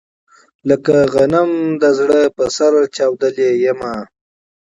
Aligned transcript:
لکه 0.69 0.95
غنم 1.13 1.51
د 1.81 1.83
زړه 1.99 2.19
په 2.35 2.45
سر 2.55 2.73
چاودلی 2.95 3.49
يمه 3.65 3.93